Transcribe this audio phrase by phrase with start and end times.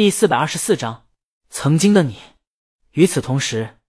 [0.00, 1.08] 第四百二十四章，
[1.50, 2.16] 曾经的你。
[2.92, 3.80] 与此同时，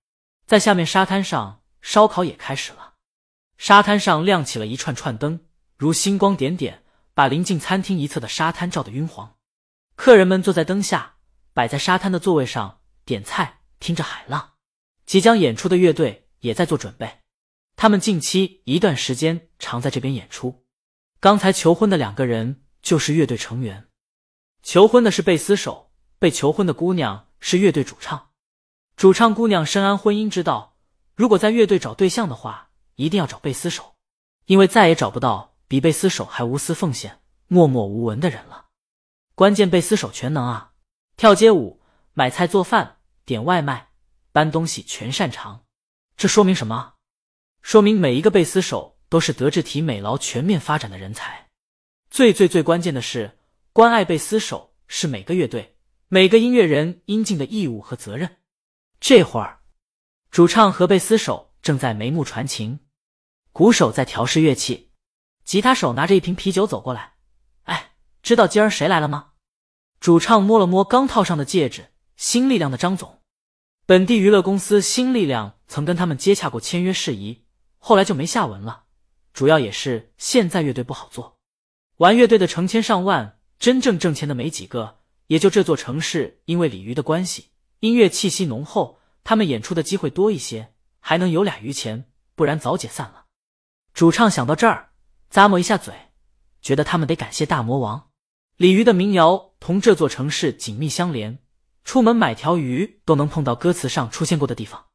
[0.45, 2.95] 在下面沙滩上，烧烤也开始了。
[3.57, 5.45] 沙滩上亮起了一串串灯，
[5.77, 9.37] 如星光点点，把临近餐厅一侧的沙滩照得晕黄。
[9.95, 11.15] 客人们坐在灯下，
[11.53, 14.55] 摆在沙滩的座位上点菜，听着海浪。
[15.05, 17.19] 即将演出的乐队也在做准备，
[17.77, 20.65] 他们近期一段时间常在这边演出。
[21.21, 23.87] 刚才求婚的两个人就是乐队成员，
[24.61, 25.90] 求婚的是贝斯手，
[26.21, 28.29] 被求婚的姑娘是乐队主唱。
[28.95, 30.77] 主唱姑娘深谙婚姻之道，
[31.15, 33.95] 如果在乐队找对象的话，一定要找贝斯手，
[34.45, 38.67] 因为再也找不到比贝斯手还无私奉献、默默无闻的人了。
[39.33, 40.73] 关键贝斯手全能啊，
[41.17, 41.81] 跳街舞、
[42.13, 43.89] 买菜做饭、点外卖、
[44.31, 45.63] 搬东西全擅长。
[46.15, 46.93] 这说明什么？
[47.63, 51.49] 说明每一个贝斯手都是德智体美劳全面发展的人才。
[52.11, 53.39] 最最最关键的是，
[53.73, 55.70] 关爱贝斯手是每个乐队、
[56.13, 58.39] 每个音乐人应尽的义务和责任。
[58.99, 59.61] 这会儿，
[60.29, 62.81] 主唱和贝斯手正在眉目传情，
[63.53, 64.91] 鼓手在调试乐器，
[65.45, 67.13] 吉他手拿着一瓶啤酒走过来。
[67.63, 69.29] 哎，知道今儿谁来了吗？
[70.01, 73.21] 主唱摸了摸刚套上的戒指，新力量的张总，
[73.85, 77.45] 本地娱乐公司新力量曾跟他们接洽过签约事宜，
[77.77, 78.83] 后来就没下文了。
[79.31, 81.39] 主要也是现在乐队不好做，
[81.99, 84.97] 玩乐队的成千上万，真正挣钱的没几个。
[85.31, 92.03] 也就这座城市，因为鲤鱼的关系，音乐气息浓厚，他们演出的机会多一些，还能有俩余钱，
[92.35, 93.27] 不然早解散了。
[93.93, 94.89] 主唱想到这儿，
[95.31, 95.93] 咂摸一下嘴，
[96.61, 98.09] 觉得他们得感谢大魔王。
[98.57, 101.39] 鲤鱼的民谣同这座城市紧密相连，
[101.85, 104.87] 出门买条鱼都能碰到歌词上出现过的地方。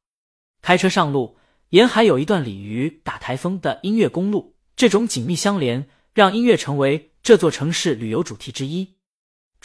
[0.61, 1.39] 开车上路，
[1.71, 8.96] 沿海有一段鲤鱼打台风的音乐公路，这种紧密相连让音乐成为这座城市旅游主题之一。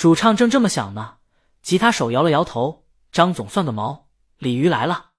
[0.01, 1.17] 主唱正这么想呢，
[1.61, 4.07] 吉他手摇了摇头：“张总算个毛，
[4.39, 5.11] 鲤鱼来了。”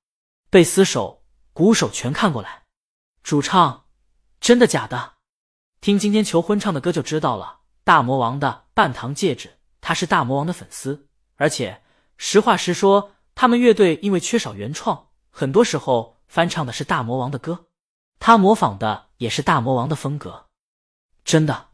[0.50, 2.64] 贝斯手、鼓手全看过来。
[3.22, 3.84] 主唱
[4.42, 5.12] ：“真的假的？
[5.80, 11.06] 听今天求婚唱的歌就知道了。”大魔王的半糖戒指，他是大魔王的粉丝，
[11.36, 11.80] 而且
[12.16, 17.66] 实话实说，他们乐队因为缺少原创，很多时候翻唱的是大魔王的歌，
[18.18, 20.48] 他模仿的也是大魔王的风格。
[21.24, 21.68] 真的，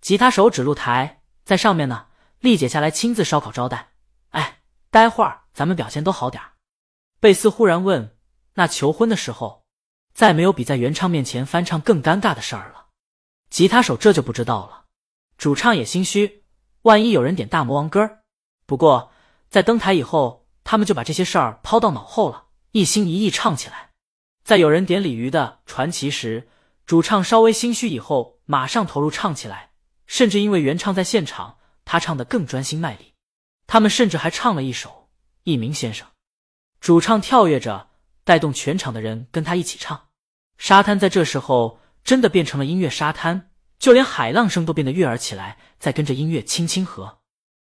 [0.00, 2.06] 吉他手指露台在上面呢，
[2.40, 3.90] 丽姐下来亲自烧烤招待。
[4.30, 4.60] 哎，
[4.90, 6.52] 待会儿咱们表现都好点儿
[7.20, 8.16] 贝斯忽然问
[8.54, 9.64] ：“那求婚的时候，
[10.14, 12.86] 再没有比在原唱面前翻唱更尴尬的事儿了？”
[13.50, 14.84] 吉他手这就不知道了。
[15.36, 16.44] 主唱也心虚，
[16.82, 18.22] 万一有人点大魔王歌儿。
[18.66, 19.10] 不过
[19.48, 23.90] 在登台以后，他们就把这些事儿抛到脑后了，一心一意唱起来。
[24.44, 26.48] 在有人点鲤鱼的传奇时，
[26.86, 29.72] 主唱稍微心虚以后，马上投入唱起来，
[30.06, 31.57] 甚至因为原唱在现场，
[31.88, 33.14] 他唱得更专心卖力。
[33.66, 34.90] 他们甚至还唱了一首
[35.44, 36.06] 《一鸣先生》，
[36.80, 37.88] 主唱跳跃着，
[38.24, 40.08] 带动全场的人跟他一起唱。
[40.58, 43.50] 沙滩在这时候真的变成了音乐沙滩。
[43.78, 47.20] 就连海浪声都变得悦耳起来，在跟着音乐轻轻和。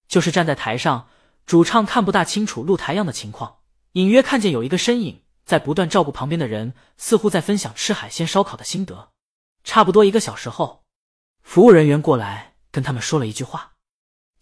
[0.06, 1.08] 就是站在台上，
[1.46, 3.56] 主唱看不大清楚露台样的情况，
[3.92, 9.08] 隐约看见有一个身影在不断照顾旁边的人，似乎在分享吃海鲜烧烤的心得。
[9.64, 10.84] 差不多一个小时后，
[11.42, 13.73] 服务人员过来跟他们说了一句话。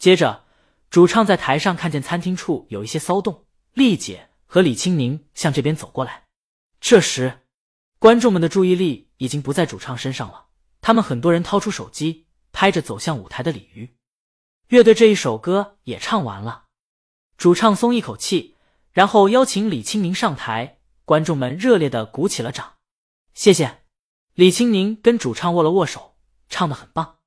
[0.02, 0.42] 接着，
[0.90, 6.24] 主唱在台上看见餐厅处有一些骚动，丽姐和李青宁向这边走过来。
[6.80, 7.42] 这时，
[8.00, 10.46] 观众们的注意力已经不在主唱身上了。
[10.80, 13.94] 他们很多人掏出手机拍着走向舞台的鲤鱼
[14.66, 16.64] 乐队，这一首歌也唱完了。
[17.36, 18.56] 主唱松一口气，
[18.90, 22.72] 然后邀请李青宁上台，观众们热烈的鼓起了掌。
[23.34, 23.84] 谢谢，
[24.34, 26.16] 李青宁跟主唱握了握手，
[26.48, 27.18] 唱的很棒。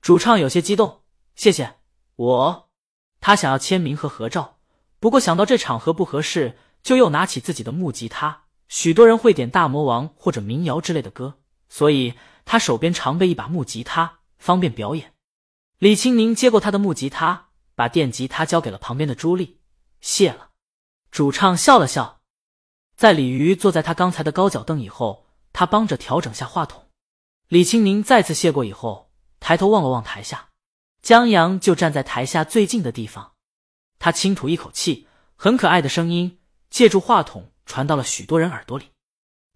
[0.00, 1.02] 主唱有些激动，
[1.36, 1.74] 谢谢
[2.16, 2.70] 我。
[3.20, 4.58] 他想要签名和合照，
[5.00, 8.44] 不过想到这场合不合适，就又拿起自己的木吉他。
[8.68, 11.38] 许多人会点大魔王或者民谣之类的歌，
[11.68, 12.14] 所以。
[12.46, 15.14] 他手边常备一把木吉他，方便表演。
[15.78, 19.60] 李青宁接过他的木吉他，把电吉他交给了旁边的朱莉。
[20.02, 20.50] 谢了。
[21.10, 22.20] 主唱笑了笑，
[22.96, 25.24] 在鲤鱼坐在他刚才的高脚凳以后，
[25.54, 26.90] 他帮着调整下话筒。
[27.48, 29.10] 李青宁再次谢过以后，
[29.40, 30.50] 抬头望了望台下，
[31.04, 33.32] 江阳就站在台下最近的地方。
[33.98, 35.06] 他轻吐一口气，
[35.36, 36.40] 很可爱的声音
[36.70, 38.88] 借助话筒传到了许多人耳朵里，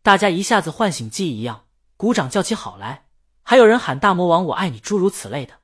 [0.03, 1.65] 大家一下子唤醒记忆一样。
[1.97, 3.07] 鼓掌叫起好来，
[3.43, 5.55] 还有人喊“大魔王，我爱你”诸如此类的。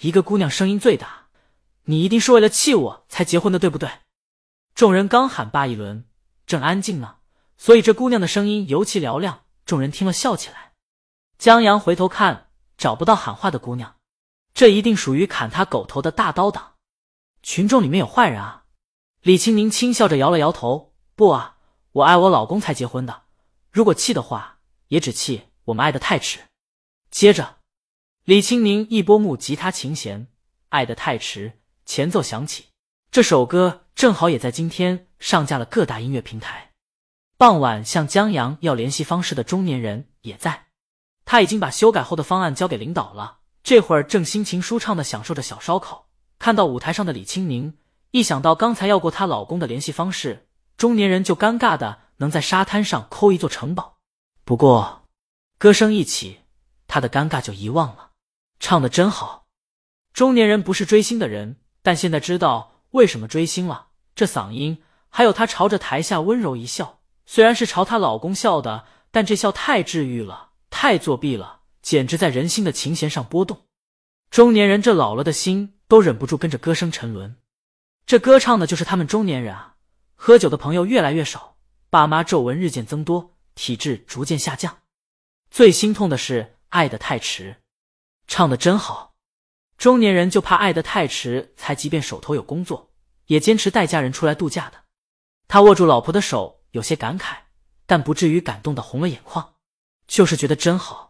[0.00, 1.28] 一个姑娘声音最大
[1.84, 3.88] ：“你一定是为了气我才结婚的，对不对？”
[4.76, 6.04] 众人刚喊罢一轮，
[6.46, 7.16] 正安静呢，
[7.56, 9.44] 所以这姑娘的声音尤其嘹亮。
[9.64, 10.74] 众人听了笑起来。
[11.38, 13.95] 江阳回头看，找不到喊话的姑娘，
[14.56, 16.76] 这一定属于砍他狗头的大刀党。
[17.42, 18.64] 群众里面有坏人啊？
[19.20, 21.58] 李青宁轻笑着摇了摇头：“不啊，
[21.92, 23.24] 我爱我老公才结婚的。
[23.70, 26.40] 如果气的话，也只气我们爱的太迟。”
[27.12, 27.58] 接着，
[28.24, 30.22] 李青宁一拨木吉他琴弦，
[30.70, 31.50] 《爱的太迟》
[31.84, 32.68] 前奏响起。
[33.10, 36.72] 这首歌正好也在今天上架了各大音乐平台。
[37.36, 40.68] 傍晚向江阳要联系方式的中年人也在，
[41.26, 43.40] 他已经把修改后的方案交给领导了。
[43.66, 46.06] 这会儿正心情舒畅的享受着小烧烤，
[46.38, 47.74] 看到舞台上的李青宁，
[48.12, 50.46] 一想到刚才要过她老公的联系方式，
[50.76, 53.96] 中年人就尴尬的能在沙滩上抠一座城堡。
[54.44, 55.02] 不过，
[55.58, 56.42] 歌声一起，
[56.86, 58.12] 他的尴尬就遗忘了。
[58.60, 59.46] 唱的真好，
[60.12, 63.88] 中年人不是追星的人，但现在知道为什么追星了。
[64.14, 71.55] 这嗓音，还有他朝着台下温柔一笑，虽然是朝她老公笑的，但这笑太治愈了，太作弊了。
[71.86, 73.68] 简直在人心的琴弦上波动，
[74.28, 77.36] 中年人这老了的心都忍不住跟着歌声沉沦。
[78.04, 79.76] 这歌唱的就是他们中年人啊！
[80.16, 84.78] 喝酒的朋友越来越少，爸妈皱纹日渐增多，体质逐渐下降。
[85.48, 87.52] 最心痛的是《爱的太迟》，
[88.26, 89.14] 唱的真好。
[89.78, 92.90] 中年人就怕爱的太迟，才即便手头有工作，
[93.26, 94.86] 也坚持带家人出来度假的。
[95.46, 97.36] 他握住老婆的手，有些感慨，
[97.86, 99.54] 但不至于感动的红了眼眶，
[100.08, 101.05] 就是觉得真好。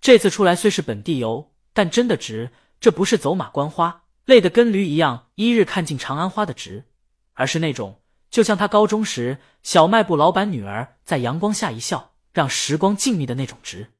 [0.00, 2.50] 这次出来虽是本地游，但真的值。
[2.80, 6.84] 这不是走马观花，累得跟驴一样，一日看尽长安花的值，
[7.34, 8.00] 而是那种
[8.30, 13.90] 就像他高中时小卖部老板女儿在阳光下一笑，让时光静谧的那种值。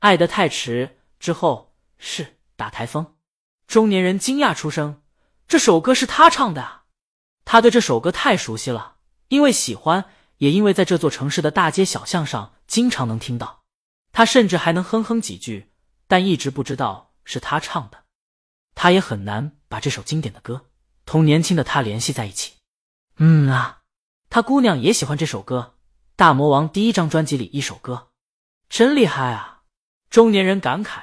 [0.00, 3.14] 爱得太迟之后是打台风，
[3.68, 5.00] 中年人惊讶出声
[5.46, 6.84] ：“这首歌是他唱的啊！”
[7.46, 8.96] 他对这首歌太熟悉了，
[9.28, 10.06] 因为喜欢，
[10.38, 13.63] 也因为在这座城市的大街小巷上经常能听到。
[14.14, 15.72] 他甚至还能哼哼几句，
[16.06, 18.04] 但一直不知道是他唱的。
[18.76, 20.66] 他也很难把这首经典的歌
[21.04, 22.52] 同年轻的他联系在一起。
[23.18, 23.82] 嗯啊，
[24.30, 25.74] 他姑娘也喜欢这首歌，
[26.14, 28.10] 《大魔王》第一张专辑里一首歌，
[28.68, 29.62] 真厉害啊！
[30.10, 31.00] 中年人感慨，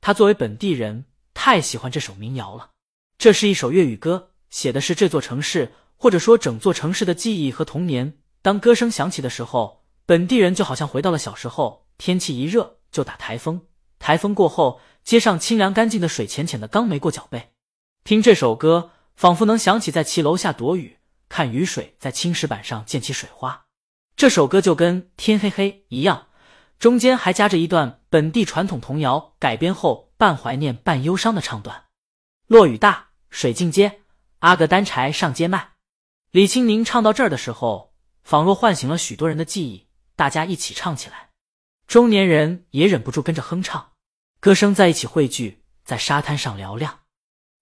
[0.00, 1.04] 他作为本地人
[1.34, 2.70] 太喜欢这首民谣了。
[3.18, 8.16] 这是一首粤语歌，写的是这座城市，或者说整座城市的记忆和童年。
[8.40, 11.85] 当歌声响起的时候，本地人就好像回到了小时候。
[11.98, 13.66] 天气一热就打台风，
[13.98, 17.52] 台风过后，街上清凉干净的水浅浅的，刚没过脚背。
[18.04, 20.98] 听这首歌，仿佛能想起在骑楼下躲雨，
[21.28, 23.66] 看雨水在青石板上溅起水花。
[24.14, 26.28] 这首歌就跟天黑黑一样，
[26.78, 31.84] 中间还夹着一段本地传统童谣改编后半怀念半忧伤的唱段：
[32.46, 34.00] 落雨大，水进街，
[34.38, 35.72] 阿哥担柴上街卖。
[36.30, 41.25] 李青宁唱到这儿的时候，仿若唤醒了许多人的记忆，大家一起唱起来。
[41.86, 43.92] 中年人也忍不住跟着哼唱，
[44.40, 47.00] 歌声在一起汇聚，在沙滩上嘹亮。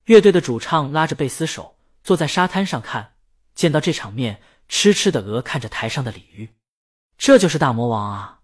[0.07, 3.17] 乐队的主唱拉着贝斯手坐在沙滩上看，
[3.55, 6.49] 见到这场面，痴痴的鹅看着台上的鲤鱼。
[7.19, 8.41] 这就是大魔王啊，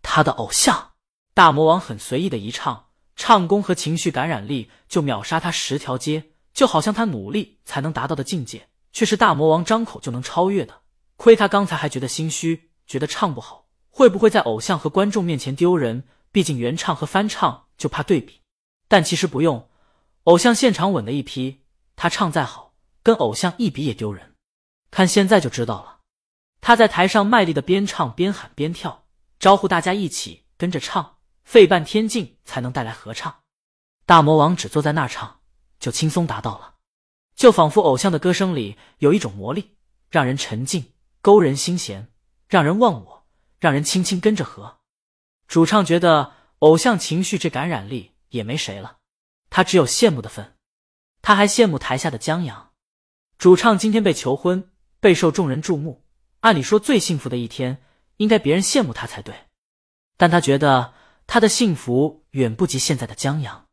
[0.00, 0.92] 他的偶像。
[1.34, 10.82] 大魔王很随意的一唱，唱功和情绪感染力就秒杀他十条街，就好像他努力才能达到的境界，却是大魔王张口就能超越的。
[11.16, 13.65] 亏他刚才还觉得心虚，觉得唱不好。
[13.96, 16.04] 会不会在偶像和观众面前丢人？
[16.30, 18.42] 毕竟原唱和翻唱就怕对比，
[18.88, 19.70] 但其实不用，
[20.24, 21.62] 偶像现场稳的一批，
[21.96, 24.34] 他唱再好，跟偶像一比也丢人。
[24.90, 26.00] 看现在就知道了，
[26.60, 29.06] 他在台上卖力的边唱边喊边跳，
[29.38, 33.34] 招呼大家一起跟着唱，费半天劲才能带来合唱。
[34.04, 35.40] 大魔王只坐在那儿唱，
[35.80, 36.74] 就轻松达到了，
[37.34, 39.70] 就仿佛偶像的歌声里有一种魔力，
[40.10, 40.92] 让人沉静，
[41.22, 42.08] 勾人心弦，
[42.46, 43.15] 让人忘我。
[43.58, 44.78] 让人轻轻跟着和，
[45.48, 48.98] 主唱觉得偶像情绪这感染力也没谁了，
[49.50, 50.56] 他只有羡慕的份。
[51.22, 52.72] 他还羡慕台下的江阳，
[53.38, 54.70] 主唱今天被求婚，
[55.00, 56.04] 备受众人注目。
[56.40, 57.82] 按理说最幸福的一天，
[58.18, 59.34] 应该别人羡慕他才对，
[60.16, 60.94] 但他觉得
[61.26, 63.66] 他的幸福远不及现在的江阳。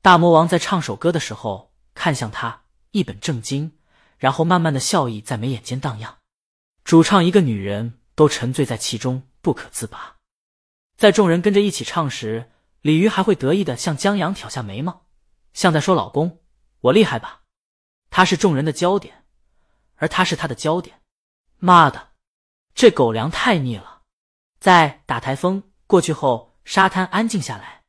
[0.00, 3.72] 大魔王在唱首歌的时候看向他，一本正经，
[4.18, 6.18] 然后慢慢的笑意在眉眼间荡漾。
[6.84, 8.01] 主唱一个女人。
[8.14, 10.16] 都沉醉在其中不可自拔，
[10.96, 12.50] 在众人跟着一起唱时，
[12.80, 15.06] 鲤鱼还会得意的向江阳挑下眉毛，
[15.52, 16.40] 像在说：“老公，
[16.80, 17.42] 我厉害吧？”
[18.10, 19.24] 他是众人的焦点，
[19.96, 21.00] 而他是他的焦点。
[21.58, 22.10] 妈的，
[22.74, 24.02] 这狗粮太腻了！
[24.60, 27.82] 在打台风过去后，沙滩安静下来，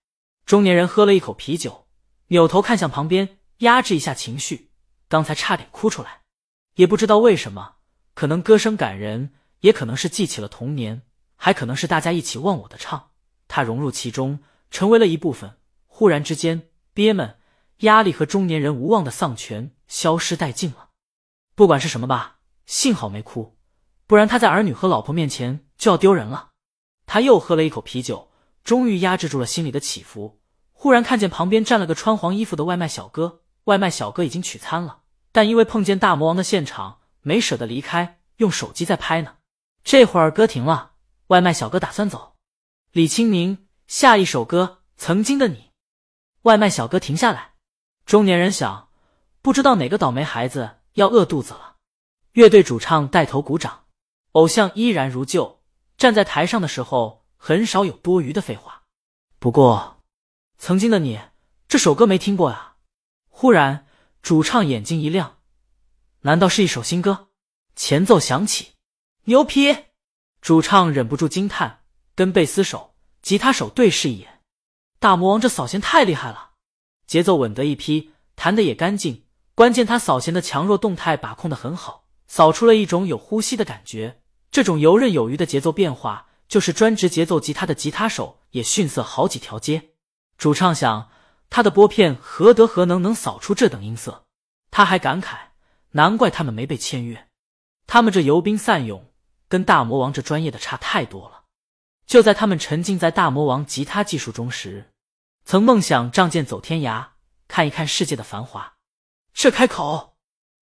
[0.45, 1.87] 中年人喝了一口啤酒，
[2.27, 4.71] 扭头看向旁边，压制一下情绪，
[5.09, 6.21] 刚才差点哭出来，
[6.75, 7.75] 也不知道为什么，
[8.13, 9.33] 可能歌声感人。
[9.63, 11.03] 也可能是记起了童年，
[11.37, 13.11] 还可能是大家一起忘我的唱，
[13.47, 14.39] 他融入其中，
[14.69, 15.57] 成为了一部分。
[15.87, 17.37] 忽然之间，憋闷、
[17.77, 20.89] 压力和中年人无望的丧权消失殆尽了。
[21.55, 23.55] 不管是什么吧，幸好没哭，
[24.05, 26.49] 不然他在儿女和老婆面前就要丢人了。
[27.05, 28.31] 他又喝了一口啤酒，
[28.65, 30.41] 终于压制住了心里的起伏。
[30.73, 39.35] 忽然看见旁边站了个穿黄衣服的外卖小哥，外卖小哥已经取餐了，但因为碰见大魔王的现场，没舍得离开，用手机在拍呢。
[39.83, 40.93] 这会儿歌停了，
[41.27, 42.35] 外卖小哥打算走。
[42.91, 45.57] 李清明，下一首歌《曾经的你》。
[46.43, 47.55] 外卖小哥停下来，
[48.05, 48.89] 中年人想，
[49.41, 51.77] 不知道哪个倒霉孩子要饿肚子了。
[52.31, 53.85] 乐队主唱带头鼓掌，
[54.31, 55.61] 偶像依然如旧。
[55.97, 58.83] 站在台上的时候，很少有多余的废话。
[59.39, 60.01] 不过，
[60.57, 61.19] 曾经的你
[61.67, 62.75] 这首歌没听过呀？
[63.29, 63.85] 忽然，
[64.21, 65.37] 主唱眼睛一亮，
[66.21, 67.29] 难道是一首新歌？
[67.75, 68.72] 前奏响起，
[69.25, 69.73] 牛皮！
[70.41, 71.79] 主唱忍不住惊叹，
[72.13, 74.41] 跟贝斯手、吉他手对视一眼。
[74.99, 76.51] 大魔王这扫弦太厉害了，
[77.07, 79.23] 节奏稳得一批，弹的也干净。
[79.55, 84.19] 关键他扫弦的强弱动态把控的很好，扫出了一种有呼吸的感觉。
[84.51, 89.91] 这种游刃有余的节奏变化，就是专职节奏吉他的吉他手也逊色好几条街。
[90.37, 91.09] 主唱想，
[91.49, 94.25] 他的拨片何德何能，能扫出这等音色？
[94.69, 95.37] 他还感慨，
[95.91, 97.29] 难怪他们没被签约。
[97.87, 99.11] 他们这游兵散勇，
[99.53, 101.43] 跟大魔王这专业的差太多了。
[102.07, 104.91] 就在他们沉浸在大魔王吉他技术中时，
[105.45, 107.09] 曾梦想仗剑走天涯，
[107.47, 108.73] 看一看世界的繁华。
[109.31, 110.15] 这开口，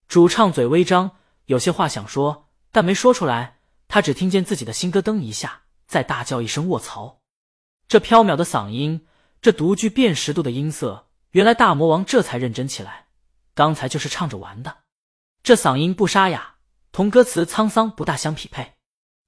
[0.10, 1.12] 主唱嘴微张，
[1.46, 3.60] 有些话想说，但没说出来。
[3.88, 7.22] 他只听见自己的新歌噔一下，再大叫一声“卧槽”！
[7.88, 9.08] 这飘渺的嗓音，
[9.42, 13.08] 这独具辨识度的音色，原来大魔王这才认真起来。
[13.54, 14.80] 刚才就是唱着玩的。
[15.44, 16.56] 这嗓音不沙哑，
[16.92, 18.74] 同歌词沧桑不大相匹配，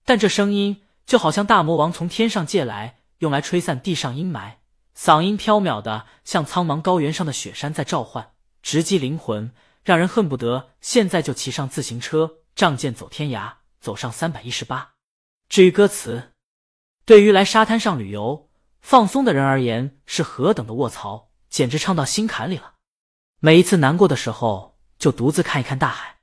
[0.06, 4.56] 但这声音就好像大魔王从天上借来，用来吹散地上阴霾。
[4.98, 8.32] 嗓音飘渺的，像苍茫高原上的雪山在召唤，
[8.62, 9.52] 直击灵魂，
[9.84, 13.54] 让人恨不得现在就骑上自行车，仗剑走天涯。
[13.84, 14.94] 走上三百一十八。
[15.50, 16.32] 至于歌词，
[17.04, 22.76] 对于来沙滩上旅游放松的人而言，是何等的卧槽，简直唱到心坎里了。
[23.42, 26.20] 每一次难过的时候，就独自看一看大海。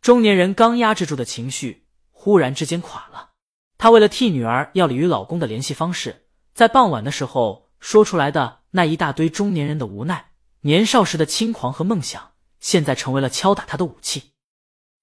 [0.00, 1.81] 中年人刚压制住的情绪，
[2.22, 3.30] 忽然之间垮了。
[3.78, 14.34] 他为了替女儿要李与老公的联系方式，在傍晚的时候说出来的那一大堆中年人的无奈、年少时的轻狂和梦想，现在成为了敲打他的武器。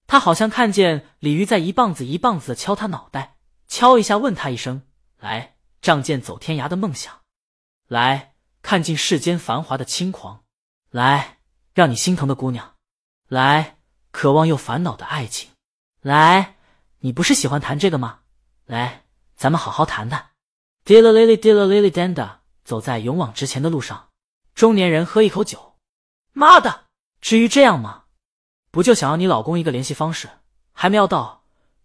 [0.06, 3.36] 他好像看见鲤鱼在一棒子一棒子的敲他脑袋，
[3.68, 4.80] 敲一下问他一声
[5.20, 7.20] ：“来，仗剑走天涯的梦想，
[7.86, 10.44] 来看尽世间繁华的轻狂，
[10.90, 11.40] 来
[11.74, 12.76] 让你心疼的姑娘，
[13.28, 13.76] 来
[14.10, 15.50] 渴望又烦恼的爱情，
[16.00, 16.56] 来，
[17.02, 18.20] 你不是喜欢谈这个吗？
[18.66, 19.04] 来，
[19.34, 20.32] 咱们好好谈谈。”
[20.84, 24.08] Dilla lily dilla lily danda，走在勇往直前的路上，
[24.54, 25.76] 中年人喝一口酒，
[26.32, 26.88] 妈的，
[27.22, 28.04] 至于这样吗？
[28.70, 30.28] 不就想要你老公一个联系方式，
[30.72, 31.44] 还没要到，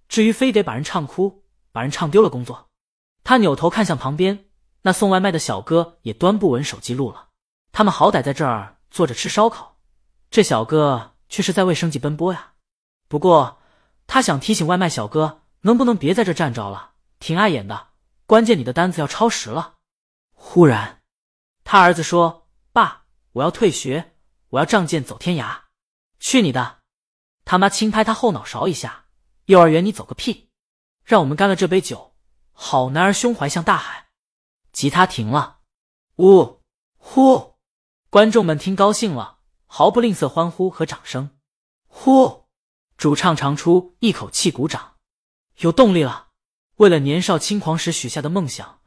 [0.10, 2.68] 至于非得把人唱哭、把人唱丢了工作？
[3.24, 4.48] 他扭头看向旁边，
[4.82, 7.30] 那送外卖的小哥也端不稳手机录了。
[7.72, 9.78] 他们好歹在这儿坐着吃烧烤，
[10.30, 12.52] 这小哥却是在为生计奔波呀。
[13.08, 13.60] 不过
[14.08, 17.90] 他想提醒外卖小哥，能不能别在这站着了，挺碍眼的。
[18.26, 19.76] 关键你的单子要超时了。
[20.34, 21.02] 忽然，
[21.64, 24.16] 他儿子说：“爸，我要退学，
[24.50, 25.62] 我要仗剑走天涯。”
[26.20, 26.80] 去你的！
[27.44, 29.06] 他妈轻拍他后脑勺一下。
[29.46, 30.50] 幼儿园你走个屁！
[31.04, 32.16] 让我们干了这杯酒。
[32.52, 34.08] 好男儿胸怀像大海。
[34.72, 35.60] 吉他停了，
[36.18, 36.62] 呜
[36.98, 37.56] 呼！
[38.10, 41.38] 观众们听高兴了，毫不吝啬欢呼和掌声。
[41.88, 42.45] 呼！
[42.98, 44.94] 主唱长出一口气，鼓掌，
[45.58, 46.30] 有动力了。
[46.78, 48.80] 为了年少轻狂时许下的梦想，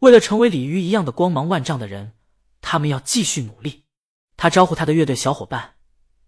[0.00, 2.12] 为了成为鲤鱼一样的光芒万丈的人，
[2.60, 3.84] 他们要继续努力。
[4.36, 5.76] 他招呼他的乐队小伙伴。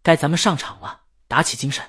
[0.02, 1.84] 该咱们上场了，打起精神。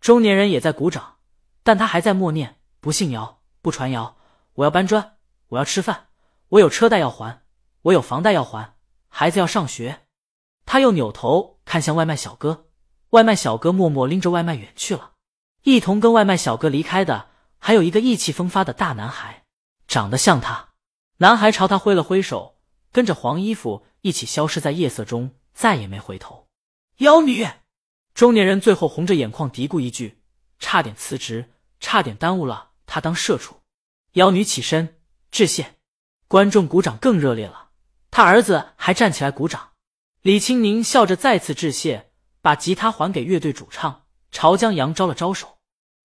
[0.00, 1.18] 中年人也在鼓掌，
[1.62, 4.16] 但他还在默念：不信谣，不传谣。
[4.54, 5.16] 我要搬砖，
[5.48, 6.08] 我要吃饭，
[6.48, 7.42] 我有车贷要还，
[7.82, 8.76] 我有房贷要还，
[9.08, 10.06] 孩子要上学。
[10.64, 12.65] 他又扭头看向外卖小哥，
[13.16, 15.12] 外卖小哥默默拎着外卖远去了。
[15.62, 19.44] 一同跟外卖小哥离开的，还有一个意气风发的大男孩，
[19.88, 20.68] 长得像他。
[21.16, 22.58] 男孩朝他挥了挥手，
[22.92, 26.46] 跟着黄衣服一起消失在夜色中，再也没回头。
[26.98, 27.48] 妖女，
[28.12, 30.18] 中年人最后红着眼眶嘀咕一句
[30.60, 33.56] ：“差点辞职，差点耽误了他当社畜。”
[34.12, 35.76] 妖女起身致谢，
[36.28, 37.70] 观众鼓掌更热烈了。
[38.10, 39.70] 他儿子还站起来鼓掌。
[40.20, 42.05] 李青宁笑着再次致谢，
[42.46, 45.58] 把吉他还给乐队主唱，朝江阳招了招手。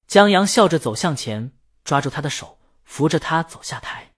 [0.07, 1.51] 江阳笑着走向前，
[1.83, 4.13] 抓住他的手，扶着他走下台。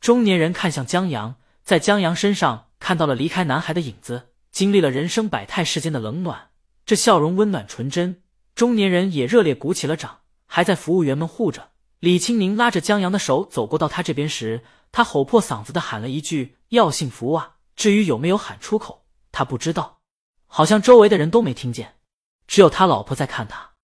[0.00, 6.48] 中年人看向江阳，在江阳身上看到了离开男孩的影子，经历了人生百态世间的冷暖，
[6.86, 8.22] 这笑容温暖纯真。
[8.54, 11.72] 中年人也热烈鼓起了掌，还在服务员们护着。
[12.00, 19.95] 李青宁拉着江阳的手走过到他这边时，他吼破嗓子的喊了一句：“要幸福啊！”至于有没有喊出口，他不知道。
[20.56, 21.96] 好像周围的人都没听见
[22.46, 23.72] 只有他老婆在看他。